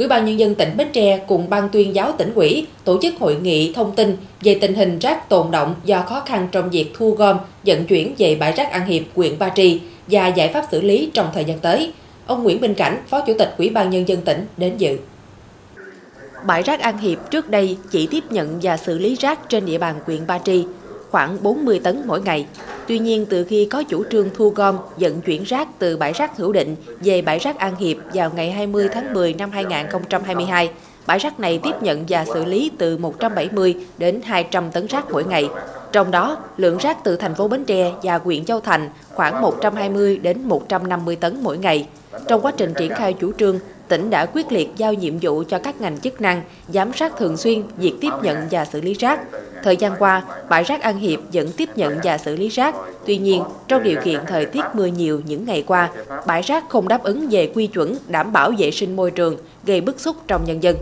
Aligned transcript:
Ủy 0.00 0.08
ban 0.08 0.24
Nhân 0.24 0.38
dân 0.38 0.54
tỉnh 0.54 0.76
Bến 0.76 0.88
Tre 0.92 1.18
cùng 1.26 1.50
Ban 1.50 1.68
tuyên 1.68 1.94
giáo 1.94 2.12
tỉnh 2.12 2.34
ủy 2.34 2.66
tổ 2.84 2.98
chức 3.02 3.14
hội 3.18 3.36
nghị 3.42 3.72
thông 3.72 3.94
tin 3.94 4.16
về 4.40 4.58
tình 4.60 4.74
hình 4.74 4.98
rác 4.98 5.28
tồn 5.28 5.50
động 5.50 5.74
do 5.84 6.02
khó 6.02 6.20
khăn 6.26 6.48
trong 6.52 6.70
việc 6.70 6.92
thu 6.94 7.10
gom, 7.10 7.38
vận 7.66 7.86
chuyển 7.86 8.14
về 8.18 8.34
bãi 8.34 8.52
rác 8.52 8.70
An 8.70 8.86
Hiệp, 8.86 9.02
huyện 9.14 9.38
Ba 9.38 9.48
Tri 9.48 9.80
và 10.06 10.26
giải 10.28 10.48
pháp 10.48 10.64
xử 10.70 10.80
lý 10.80 11.10
trong 11.14 11.30
thời 11.34 11.44
gian 11.44 11.58
tới. 11.58 11.92
Ông 12.26 12.42
Nguyễn 12.42 12.60
Minh 12.60 12.74
Cảnh, 12.74 13.02
Phó 13.08 13.20
Chủ 13.20 13.32
tịch 13.38 13.54
Ủy 13.58 13.70
ban 13.70 13.90
Nhân 13.90 14.08
dân 14.08 14.22
tỉnh 14.22 14.46
đến 14.56 14.76
dự. 14.76 14.98
Bãi 16.46 16.62
rác 16.62 16.80
An 16.80 16.98
Hiệp 16.98 17.30
trước 17.30 17.50
đây 17.50 17.76
chỉ 17.90 18.06
tiếp 18.06 18.24
nhận 18.30 18.58
và 18.62 18.76
xử 18.76 18.98
lý 18.98 19.14
rác 19.14 19.48
trên 19.48 19.66
địa 19.66 19.78
bàn 19.78 19.94
huyện 20.06 20.26
Ba 20.26 20.38
Tri, 20.38 20.64
khoảng 21.10 21.36
40 21.42 21.80
tấn 21.84 22.02
mỗi 22.06 22.22
ngày. 22.22 22.46
Tuy 22.90 22.98
nhiên, 22.98 23.26
từ 23.26 23.44
khi 23.44 23.64
có 23.64 23.82
chủ 23.82 24.04
trương 24.10 24.28
thu 24.34 24.50
gom, 24.50 24.78
vận 24.96 25.20
chuyển 25.20 25.42
rác 25.42 25.68
từ 25.78 25.96
bãi 25.96 26.12
rác 26.12 26.36
Hữu 26.36 26.52
Định 26.52 26.76
về 27.00 27.22
bãi 27.22 27.38
rác 27.38 27.58
An 27.58 27.76
Hiệp 27.76 27.96
vào 28.14 28.30
ngày 28.34 28.50
20 28.50 28.88
tháng 28.92 29.14
10 29.14 29.32
năm 29.32 29.50
2022, 29.50 30.70
bãi 31.06 31.18
rác 31.18 31.40
này 31.40 31.60
tiếp 31.62 31.70
nhận 31.80 32.04
và 32.08 32.24
xử 32.24 32.44
lý 32.44 32.70
từ 32.78 32.96
170 32.98 33.74
đến 33.98 34.20
200 34.24 34.70
tấn 34.70 34.86
rác 34.86 35.10
mỗi 35.10 35.24
ngày. 35.24 35.48
Trong 35.92 36.10
đó, 36.10 36.38
lượng 36.56 36.78
rác 36.78 37.04
từ 37.04 37.16
thành 37.16 37.34
phố 37.34 37.48
Bến 37.48 37.64
Tre 37.64 37.92
và 38.02 38.18
huyện 38.18 38.44
Châu 38.44 38.60
Thành 38.60 38.90
khoảng 39.14 39.42
120 39.42 40.18
đến 40.18 40.42
150 40.44 41.16
tấn 41.16 41.42
mỗi 41.42 41.58
ngày. 41.58 41.86
Trong 42.28 42.40
quá 42.40 42.52
trình 42.56 42.74
triển 42.78 42.94
khai 42.94 43.12
chủ 43.12 43.32
trương, 43.38 43.58
tỉnh 43.88 44.10
đã 44.10 44.26
quyết 44.26 44.52
liệt 44.52 44.68
giao 44.76 44.94
nhiệm 44.94 45.18
vụ 45.18 45.42
cho 45.48 45.58
các 45.58 45.80
ngành 45.80 46.00
chức 46.00 46.20
năng 46.20 46.42
giám 46.68 46.92
sát 46.92 47.16
thường 47.16 47.36
xuyên 47.36 47.62
việc 47.76 47.94
tiếp 48.00 48.10
nhận 48.22 48.36
và 48.50 48.64
xử 48.64 48.80
lý 48.80 48.94
rác. 48.94 49.20
Thời 49.62 49.76
gian 49.76 49.92
qua, 49.98 50.22
bãi 50.48 50.64
rác 50.64 50.82
An 50.82 50.98
Hiệp 50.98 51.20
vẫn 51.32 51.52
tiếp 51.56 51.68
nhận 51.76 51.98
và 52.04 52.18
xử 52.18 52.36
lý 52.36 52.48
rác. 52.48 52.74
Tuy 53.06 53.18
nhiên, 53.18 53.42
trong 53.68 53.82
điều 53.82 53.96
kiện 54.04 54.20
thời 54.26 54.46
tiết 54.46 54.62
mưa 54.74 54.86
nhiều 54.86 55.20
những 55.26 55.44
ngày 55.44 55.64
qua, 55.66 55.90
bãi 56.26 56.42
rác 56.42 56.68
không 56.68 56.88
đáp 56.88 57.02
ứng 57.02 57.28
về 57.30 57.52
quy 57.54 57.66
chuẩn 57.66 57.96
đảm 58.08 58.32
bảo 58.32 58.52
vệ 58.58 58.70
sinh 58.70 58.96
môi 58.96 59.10
trường, 59.10 59.36
gây 59.64 59.80
bức 59.80 60.00
xúc 60.00 60.16
trong 60.26 60.44
nhân 60.44 60.62
dân. 60.62 60.76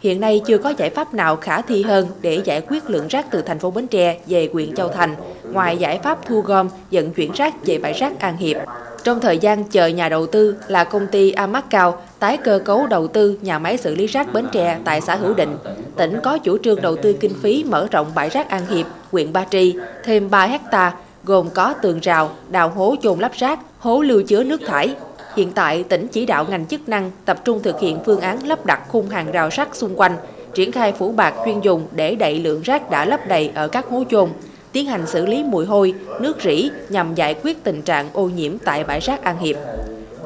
Hiện 0.00 0.20
nay 0.20 0.40
chưa 0.46 0.58
có 0.58 0.74
giải 0.78 0.90
pháp 0.90 1.14
nào 1.14 1.36
khả 1.36 1.62
thi 1.62 1.82
hơn 1.82 2.06
để 2.20 2.40
giải 2.44 2.60
quyết 2.68 2.90
lượng 2.90 3.08
rác 3.08 3.26
từ 3.30 3.42
thành 3.42 3.58
phố 3.58 3.70
Bến 3.70 3.86
Tre 3.86 4.18
về 4.26 4.48
huyện 4.52 4.74
Châu 4.74 4.88
Thành, 4.88 5.14
ngoài 5.52 5.76
giải 5.76 6.00
pháp 6.02 6.26
thu 6.26 6.40
gom, 6.40 6.68
vận 6.90 7.10
chuyển 7.12 7.32
rác 7.32 7.66
về 7.66 7.78
bãi 7.78 7.92
rác 7.92 8.20
An 8.20 8.36
Hiệp. 8.36 8.56
Trong 9.04 9.20
thời 9.20 9.38
gian 9.38 9.64
chờ 9.64 9.86
nhà 9.86 10.08
đầu 10.08 10.26
tư 10.26 10.56
là 10.68 10.84
công 10.84 11.06
ty 11.06 11.30
Amac 11.30 11.70
Cao 11.70 12.02
tái 12.18 12.36
cơ 12.36 12.58
cấu 12.64 12.86
đầu 12.86 13.08
tư 13.08 13.38
nhà 13.42 13.58
máy 13.58 13.76
xử 13.76 13.94
lý 13.94 14.06
rác 14.06 14.32
Bến 14.32 14.46
Tre 14.52 14.78
tại 14.84 15.00
xã 15.00 15.14
Hữu 15.14 15.34
Định, 15.34 15.56
tỉnh 15.96 16.20
có 16.22 16.38
chủ 16.38 16.58
trương 16.58 16.82
đầu 16.82 16.96
tư 16.96 17.12
kinh 17.12 17.34
phí 17.42 17.64
mở 17.68 17.86
rộng 17.90 18.12
bãi 18.14 18.28
rác 18.28 18.48
An 18.48 18.66
Hiệp, 18.66 18.86
huyện 19.12 19.32
Ba 19.32 19.44
Tri 19.50 19.76
thêm 20.04 20.30
3 20.30 20.46
hecta 20.46 20.94
gồm 21.24 21.50
có 21.50 21.74
tường 21.82 21.98
rào, 22.02 22.30
đào 22.48 22.68
hố 22.68 22.96
chôn 23.02 23.18
lắp 23.18 23.32
rác, 23.32 23.60
hố 23.78 24.02
lưu 24.02 24.22
chứa 24.22 24.44
nước 24.44 24.60
thải. 24.66 24.94
Hiện 25.36 25.52
tại, 25.52 25.82
tỉnh 25.82 26.08
chỉ 26.08 26.26
đạo 26.26 26.46
ngành 26.48 26.66
chức 26.66 26.88
năng 26.88 27.10
tập 27.24 27.44
trung 27.44 27.62
thực 27.62 27.80
hiện 27.80 27.98
phương 28.06 28.20
án 28.20 28.46
lắp 28.46 28.66
đặt 28.66 28.82
khung 28.88 29.08
hàng 29.08 29.32
rào 29.32 29.50
sắt 29.50 29.76
xung 29.76 30.00
quanh, 30.00 30.16
triển 30.54 30.72
khai 30.72 30.92
phủ 30.92 31.12
bạc 31.12 31.34
chuyên 31.44 31.60
dùng 31.60 31.88
để 31.92 32.14
đẩy 32.14 32.38
lượng 32.38 32.62
rác 32.62 32.90
đã 32.90 33.04
lấp 33.04 33.28
đầy 33.28 33.50
ở 33.54 33.68
các 33.68 33.86
hố 33.88 34.04
chôn 34.10 34.28
tiến 34.72 34.86
hành 34.86 35.06
xử 35.06 35.26
lý 35.26 35.42
mùi 35.42 35.66
hôi, 35.66 35.94
nước 36.20 36.36
rỉ 36.42 36.70
nhằm 36.88 37.14
giải 37.14 37.34
quyết 37.42 37.64
tình 37.64 37.82
trạng 37.82 38.08
ô 38.12 38.26
nhiễm 38.26 38.58
tại 38.58 38.84
bãi 38.84 39.00
rác 39.00 39.22
An 39.22 39.38
Hiệp. 39.38 39.56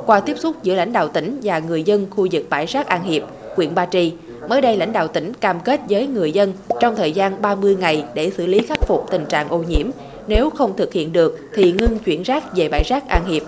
Qua 0.07 0.21
tiếp 0.21 0.39
xúc 0.39 0.63
giữa 0.63 0.75
lãnh 0.75 0.93
đạo 0.93 1.09
tỉnh 1.09 1.41
và 1.43 1.59
người 1.59 1.83
dân 1.83 2.07
khu 2.11 2.27
vực 2.33 2.47
bãi 2.51 2.67
rác 2.67 2.87
An 2.87 3.03
Hiệp, 3.03 3.23
huyện 3.57 3.75
Ba 3.75 3.87
Tri, 3.87 4.13
mới 4.49 4.61
đây 4.61 4.77
lãnh 4.77 4.93
đạo 4.93 5.09
tỉnh 5.09 5.35
cam 5.35 5.61
kết 5.61 5.81
với 5.89 6.07
người 6.07 6.33
dân 6.33 6.53
trong 6.81 6.97
thời 6.97 7.13
gian 7.13 7.43
30 7.43 7.77
ngày 7.81 8.05
để 8.15 8.31
xử 8.37 8.47
lý 8.47 8.61
khắc 8.61 8.79
phục 8.87 9.11
tình 9.11 9.25
trạng 9.29 9.49
ô 9.49 9.59
nhiễm. 9.59 9.91
Nếu 10.27 10.51
không 10.51 10.77
thực 10.77 10.93
hiện 10.93 11.13
được 11.13 11.41
thì 11.55 11.73
ngưng 11.73 11.99
chuyển 11.99 12.23
rác 12.23 12.45
về 12.57 12.69
bãi 12.69 12.83
rác 12.83 13.09
An 13.09 13.27
Hiệp. 13.27 13.43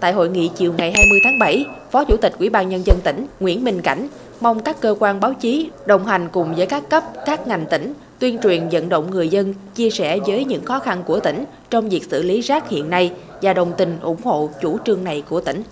Tại 0.00 0.12
hội 0.12 0.28
nghị 0.28 0.50
chiều 0.56 0.72
ngày 0.78 0.92
20 0.94 1.18
tháng 1.24 1.38
7, 1.38 1.64
Phó 1.90 2.04
Chủ 2.04 2.16
tịch 2.16 2.32
Ủy 2.38 2.50
ban 2.50 2.68
Nhân 2.68 2.86
dân 2.86 2.98
tỉnh 3.04 3.26
Nguyễn 3.40 3.64
Minh 3.64 3.82
Cảnh 3.82 4.08
mong 4.40 4.60
các 4.60 4.80
cơ 4.80 4.94
quan 5.00 5.20
báo 5.20 5.34
chí 5.34 5.70
đồng 5.86 6.06
hành 6.06 6.28
cùng 6.32 6.54
với 6.54 6.66
các 6.66 6.88
cấp, 6.90 7.04
các 7.26 7.46
ngành 7.46 7.66
tỉnh 7.70 7.94
tuyên 8.18 8.38
truyền 8.42 8.68
vận 8.68 8.88
động 8.88 9.10
người 9.10 9.28
dân 9.28 9.54
chia 9.74 9.90
sẻ 9.90 10.18
với 10.26 10.44
những 10.44 10.64
khó 10.64 10.78
khăn 10.78 11.02
của 11.06 11.20
tỉnh 11.20 11.44
trong 11.70 11.88
việc 11.88 12.04
xử 12.10 12.22
lý 12.22 12.40
rác 12.40 12.68
hiện 12.68 12.90
nay 12.90 13.12
và 13.42 13.52
đồng 13.52 13.72
tình 13.78 13.98
ủng 14.00 14.22
hộ 14.24 14.50
chủ 14.60 14.78
trương 14.84 15.04
này 15.04 15.22
của 15.28 15.40
tỉnh. 15.40 15.62